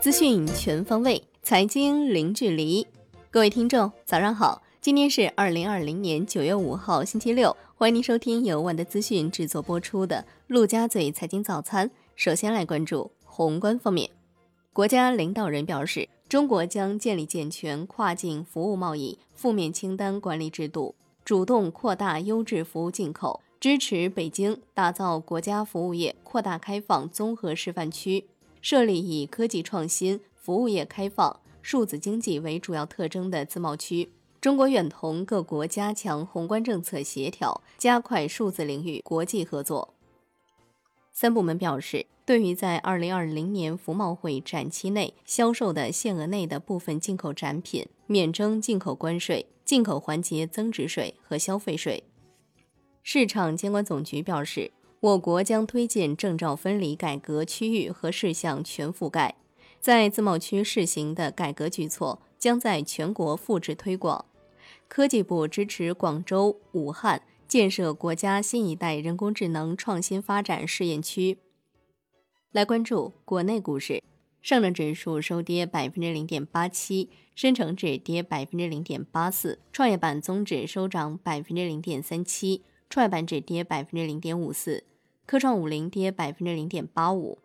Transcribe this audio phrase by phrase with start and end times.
[0.00, 2.86] 资讯全方位，财经零距离。
[3.30, 4.62] 各位听众，早上好！
[4.80, 7.54] 今天是二零二零年九月五号，星期六。
[7.74, 11.86] 欢迎您收听由万德资讯制作播出的《陆家嘴财经早餐》。
[12.16, 14.08] 首先来关注宏观方面，
[14.72, 20.94] 国家领导人表示，中国将建立健全跨境服务贸易负面清单管理制度，
[21.26, 28.24] 主动扩大优质服务进口，支持北京打造国家服务业扩大开放综合示范区。
[28.60, 34.10] 设立以科技创新、服务业开放、数字经济为主要特征的自贸区。
[34.40, 39.94] 中国愿同各国加强宏观政策协调，加快数字领域国际合作。
[41.12, 52.04] 三部门表示，对于在二零二零年服贸会展期内销售的限额内的部分进口展品，免征进口关税、进口环节增值税和消费税。
[53.02, 54.72] 市场监管总局表示。
[55.00, 59.34] 我国将推进证照分离改革区域和事项全覆盖，
[59.80, 64.26] 在自贸区试行的改革举措将在全国复制推广。
[64.88, 71.38] 科技部支持广州、武汉建设国家新一代人工智能创新发展试验区。
[72.52, 74.02] 来关注国内股市，
[74.42, 84.84] 上证指数收跌百分之零点八七，深成指跌百分之零点八四，创业板综指收涨百分之零点三七，创业板指跌百分之零点五四。
[85.30, 87.38] 科创五零跌百分之零点八五，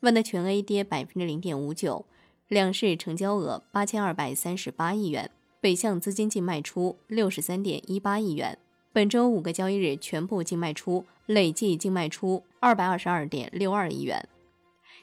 [0.00, 2.04] 万德全 A 跌百分之零点五九，
[2.48, 8.58] 两市成交额八千二百三十八亿元，北向资金净卖出六十三点一八亿元。
[8.92, 14.28] 本周五个交易日全部净卖出，累计净卖出二百二十二点六二亿元。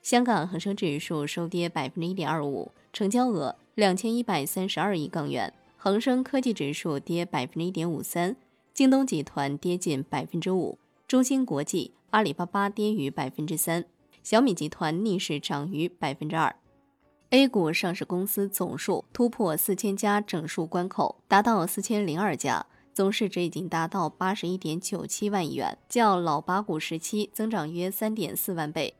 [0.00, 5.52] 香港恒生指数收跌百分之一点二五，成交额两千一百三十二亿港元。
[5.76, 8.36] 恒生科技指数跌百分之一点五三，
[8.72, 11.90] 京东集团跌近百分之五，中芯国际。
[12.10, 13.84] 阿里巴巴跌逾百分之三，
[14.22, 16.56] 小米集团逆势涨逾百分之二。
[17.30, 28.94] A 股上市公司总数突破四千家整数关口，达到四千零二家，总市值已经达到八十一点九七万亿元，较老八股时期增长约三点四万倍。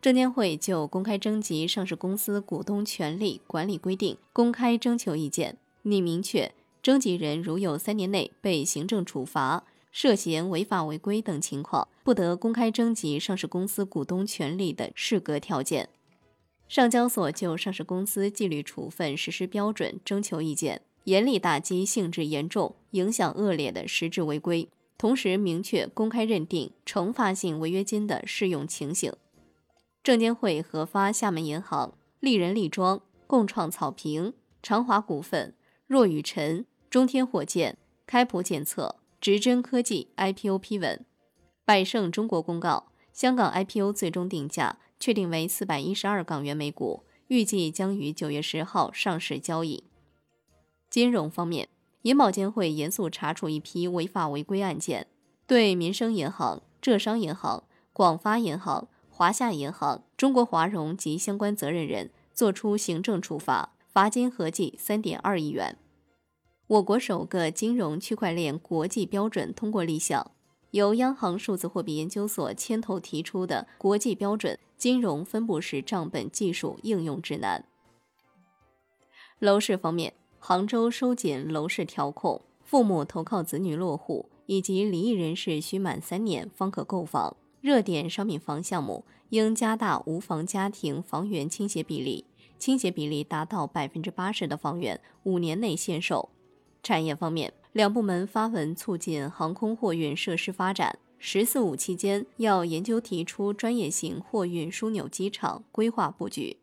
[0.00, 9.64] 证监会就公开征集上市公司股东权利管理规定公开征求意见，拟明确征集人如有三年内被行政处罚。
[9.94, 15.88] 涉嫌违法违规等情况，不得公开征集上市公司股东权利的适格条件。
[16.68, 24.68] 上交所就上市公司纪律处分实施标准征求意见，严厉打击性质严重、影响恶劣的实质违规，
[24.98, 29.12] 同时明确公开认定惩罚性违约金的适用情形。
[30.02, 34.32] 证监会核发厦门银行、丽人力庄、共创草坪、
[34.62, 35.54] 长华股份、
[35.86, 37.76] 若雨辰、中天火箭、
[38.06, 38.96] 开普检测。
[39.20, 41.04] 直臻科技 IPO 批文，
[41.64, 49.84] 百胜中国公告，香港 IPO 最终定价确定为四百一十二港元每股，预计将于九月十号上市交易。
[50.90, 51.68] 金融方面，
[52.02, 55.06] 银保监会严肃查处一批违法违规案件，
[55.46, 57.62] 对民生银行、浙商银行、
[57.92, 65.78] 广发银行、华夏银行、中国华融及相关责任人作出行政处罚，罚金合计三点二亿元。
[66.66, 70.32] 我国首个金融区块链国际标准通过立项，
[70.72, 77.64] 由央行数字货币研究所牵头提出的国际标准金融分布式账本技术应用指南。
[79.38, 87.36] 楼市方面，杭州收紧楼市调控，父母投靠子女落户以及离异人士需满三年方可购房。
[87.60, 92.24] 热点商品房项目应加大无房家庭房源倾斜比例，
[92.58, 96.30] 倾斜比例达到百分之八十的房源五年内限售。
[96.82, 100.98] 产业方面，两部门发文促进航空货运设施发展。
[101.18, 106.58] “十四五”期间要研究提出专业型货运枢纽机场规划布局。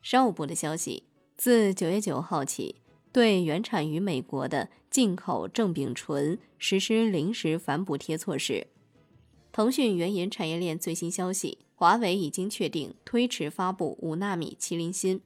[0.00, 1.02] 商务部的消息，
[1.36, 2.76] 自九月九号起，
[3.12, 8.68] 对原产于美国的进口正丙醇实施临时反补贴措施。
[9.52, 15.20] 腾讯原研产业链最新消息，华为已经确定推迟发布五纳米麒麟芯。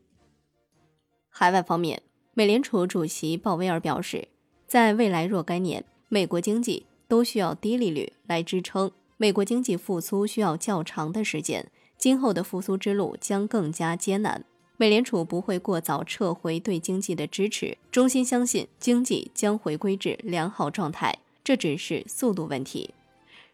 [1.29, 2.03] 海外方面。
[2.35, 4.29] 美联储主席鲍威尔表示，
[4.69, 8.91] 在未来若干年，美国经济都需要低利率来支撑。
[9.17, 14.45] 美国经济复苏需要较长的时间，今后的复苏之路将更加艰难。
[14.77, 22.91] 美联储不会过早撤回对经济的支持，衷心相信经济将回归至良好状态，这只是速度问题。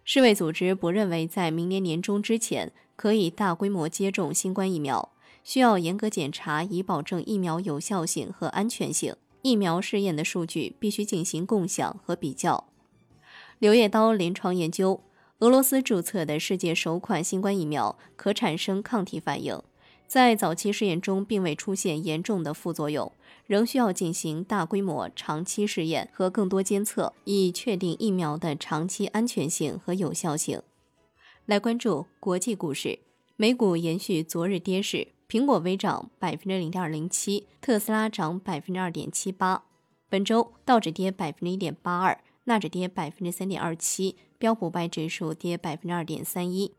[0.05, 5.11] 世卫组织不认为在明年年中之前可以大规模接种新冠疫苗。
[5.45, 9.15] 需要严格检查，以保证疫苗有效性和安全性。
[9.45, 12.67] 疫苗试验的数据必须进行共享和比较。
[13.59, 15.03] 柳叶刀临床研究，
[15.41, 19.63] 俄罗斯注册的世界首款新冠疫苗可产生抗体反应，
[20.07, 23.13] 在早期试验中并未出现严重的副作用，
[23.47, 30.63] 仍需要进行大规模长期试验和更多监测，以确定疫苗的长期安全性和有效性。
[31.45, 33.01] 来关注国际股市，
[33.37, 39.65] 美股延续昨日跌势，苹果微涨百分之零点零七，特斯拉涨百分之二点七八。
[40.09, 46.73] 本周道指跌百分之一点八二，纳指跌百分之三点二七，标普百指数跌百分之二点三一。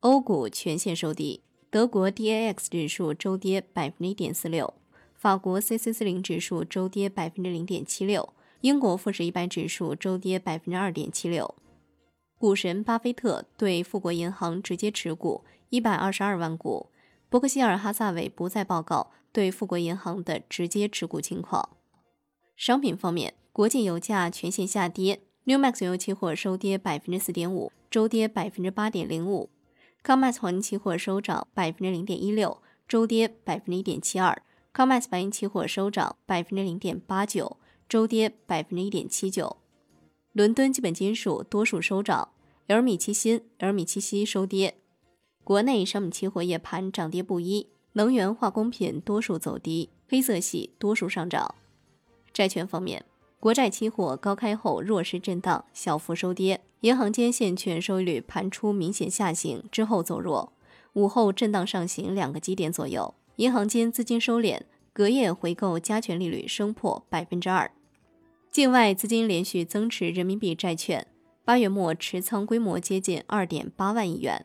[0.00, 4.74] 欧股全线收低，德国 DAX 指数周跌百分之一点四六，
[5.14, 11.54] 法国 c c 四零指数周跌百分之零点七六，英国富时一百指数周跌百分之二点七六。
[12.38, 16.90] 股神巴菲特对富国银行直接持股一百二十二万股，
[17.28, 21.70] 伯克希尔哈萨韦不再报告对富国银行的直接持股情况。
[22.56, 29.50] 商品方面，国际油价全线下跌，New Max 油期货收跌百分之四点五，周跌百分之八点零五。
[30.04, 34.40] COMEX 黄金期货收涨百分之零点一六，周跌百分之一点七二
[34.72, 37.56] ；COMEX 白银期货收涨百分之零点八九，
[37.88, 39.56] 周跌百分之一点七九。
[40.32, 42.28] 伦敦基本金属多数收涨
[42.68, 44.76] ，L 米七锌、L 米七锡收跌。
[45.46, 51.54] 国内商品期货夜盘涨跌不一，能源化工品多数走低，黑色系多数上涨。
[52.32, 53.04] 债券方面。
[53.38, 56.62] 国债期货高开后弱势震荡，小幅收跌。
[56.80, 60.52] 银行间现券收益率盘出明显下行之后走弱，
[60.94, 63.14] 午后震荡上行两个基点左右。
[63.36, 64.62] 银行间资金收敛，
[64.92, 67.70] 隔夜回购加权利率升破百分之二。
[68.50, 71.06] 境外资金连续增持人民币债券，
[71.44, 74.44] 八月末持仓规模接近二点八万亿元。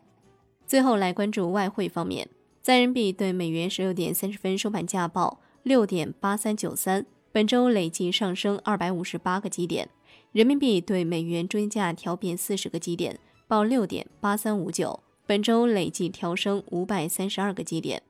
[0.71, 2.29] 最后来关注外汇方面，
[2.61, 7.05] 在人民币对美元十六点三十分收盘价报六点八三九三。
[7.33, 9.89] 本周累计上升二百五十八个基点，
[10.31, 13.19] 人民币对美元中间价调变四十个基点，
[13.49, 15.01] 报六点八三五九。
[15.25, 18.01] 本周累计调升五百三十二个基点。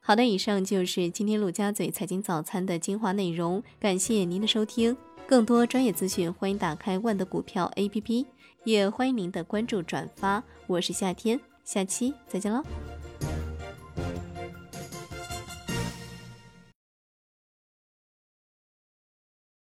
[0.00, 4.94] 好的，以上就是今天陆家嘴财经早餐的精华内容，感谢您的收听。
[5.26, 8.26] 更多专业资讯，欢迎打开万德股票 APP，
[8.64, 10.44] 也欢迎您的关注转发。
[10.66, 12.64] 我是夏天，下期再见喽。